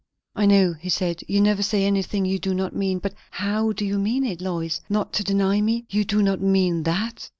"I 0.35 0.47
know," 0.47 0.73
he 0.73 0.89
said, 0.89 1.21
"you 1.27 1.41
never 1.41 1.61
say 1.61 1.85
anything 1.85 2.25
you 2.25 2.39
do 2.39 2.55
not 2.55 2.75
mean. 2.75 2.97
But 2.97 3.13
how 3.29 3.71
do 3.71 3.85
you 3.85 3.99
mean 3.99 4.25
it, 4.25 4.41
Lois? 4.41 4.81
Not 4.89 5.13
to 5.13 5.23
deny 5.23 5.61
me? 5.61 5.85
You 5.91 6.05
do 6.05 6.23
not 6.23 6.41
mean 6.41 6.83
_that? 6.85 7.29